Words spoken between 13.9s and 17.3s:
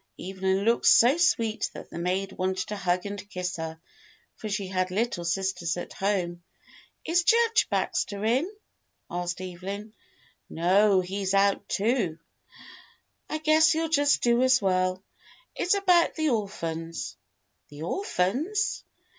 just as well. It's about the or phans."